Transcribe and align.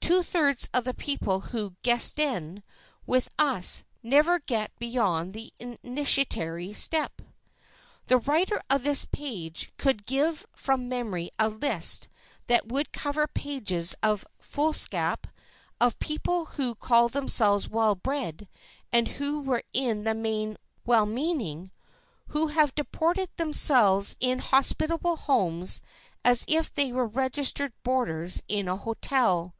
Two 0.00 0.22
thirds 0.22 0.70
of 0.72 0.84
the 0.84 0.94
people 0.94 1.40
who 1.52 1.76
"guesten" 1.82 2.62
with 3.04 3.28
us 3.38 3.84
never 4.02 4.38
get 4.38 4.72
beyond 4.78 5.34
the 5.34 5.52
initiatory 5.60 6.72
step. 6.72 7.20
[Sidenote: 7.20 7.28
GUESTS 7.36 7.50
ARE 7.50 7.52
NOT 7.52 7.56
BOARDERS] 7.58 8.06
The 8.06 8.32
writer 8.56 8.62
of 8.70 8.82
this 8.84 9.04
page 9.04 9.72
could 9.76 10.06
give 10.06 10.46
from 10.56 10.88
memory 10.88 11.30
a 11.38 11.50
list 11.50 12.08
that 12.46 12.68
would 12.68 12.90
cover 12.92 13.26
pages 13.26 13.94
of 14.02 14.26
foolscap, 14.40 15.26
of 15.78 15.98
people 15.98 16.46
who 16.46 16.74
called 16.74 17.12
themselves 17.12 17.68
well 17.68 17.94
bred 17.94 18.48
and 18.90 19.08
who 19.08 19.42
were 19.42 19.62
in 19.74 20.04
the 20.04 20.14
main 20.14 20.56
well 20.86 21.04
meaning, 21.04 21.70
who 22.28 22.46
have 22.46 22.74
deported 22.74 23.28
themselves 23.36 24.16
in 24.20 24.38
hospitable 24.38 25.16
homes 25.16 25.82
as 26.24 26.46
if 26.48 26.72
they 26.72 26.92
were 26.92 27.06
registered 27.06 27.74
boarders 27.82 28.42
in 28.48 28.68
a 28.68 28.76
hotel. 28.78 29.54